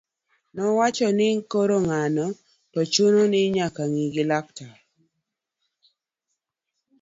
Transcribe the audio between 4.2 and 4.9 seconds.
laktar